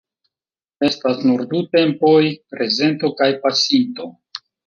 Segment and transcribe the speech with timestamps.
[0.87, 2.23] Estas nur du tempoj:
[2.55, 4.09] prezento kaj pasinto.